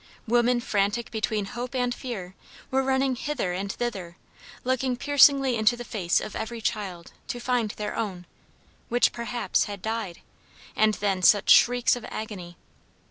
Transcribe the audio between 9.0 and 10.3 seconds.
perhaps, had died